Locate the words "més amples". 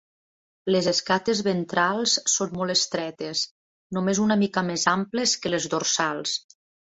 4.71-5.35